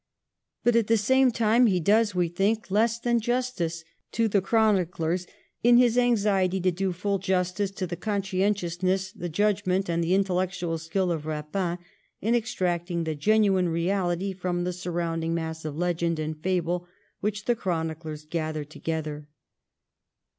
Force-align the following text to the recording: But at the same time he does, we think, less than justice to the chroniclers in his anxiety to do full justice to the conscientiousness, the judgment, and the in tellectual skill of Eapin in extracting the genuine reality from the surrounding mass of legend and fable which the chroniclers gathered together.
But 0.63 0.75
at 0.75 0.87
the 0.87 0.97
same 0.97 1.29
time 1.29 1.67
he 1.67 1.79
does, 1.79 2.15
we 2.15 2.27
think, 2.27 2.71
less 2.71 2.97
than 2.97 3.19
justice 3.19 3.83
to 4.13 4.27
the 4.27 4.41
chroniclers 4.41 5.27
in 5.61 5.77
his 5.77 5.95
anxiety 5.95 6.59
to 6.59 6.71
do 6.71 6.91
full 6.91 7.19
justice 7.19 7.69
to 7.69 7.85
the 7.85 7.95
conscientiousness, 7.95 9.11
the 9.11 9.29
judgment, 9.29 9.87
and 9.91 10.03
the 10.03 10.15
in 10.15 10.23
tellectual 10.23 10.79
skill 10.79 11.11
of 11.11 11.27
Eapin 11.27 11.77
in 12.19 12.33
extracting 12.33 13.03
the 13.03 13.13
genuine 13.13 13.69
reality 13.69 14.33
from 14.33 14.63
the 14.63 14.73
surrounding 14.73 15.35
mass 15.35 15.65
of 15.65 15.77
legend 15.77 16.17
and 16.17 16.41
fable 16.41 16.87
which 17.19 17.45
the 17.45 17.55
chroniclers 17.55 18.25
gathered 18.25 18.71
together. 18.71 19.27